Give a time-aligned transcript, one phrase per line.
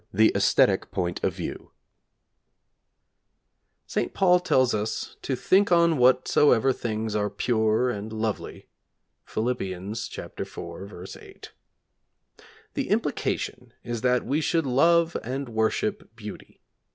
[0.11, 1.71] ]IV THE ÆSTHETIC POINT OF VIEW
[3.85, 4.15] St.
[4.15, 8.67] Paul tells us to think on whatsoever things are pure and lovely
[9.25, 9.47] (Phil.
[9.49, 9.91] iv., 8).
[12.73, 16.61] The implication is that we should love and worship beauty.